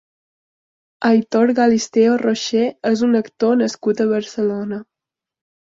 Aitor 1.09 1.53
Galisteo-Rocher 1.59 2.67
és 2.93 3.07
un 3.11 3.23
actor 3.23 3.63
nascut 3.65 4.07
a 4.07 4.13
Barcelona. 4.17 4.87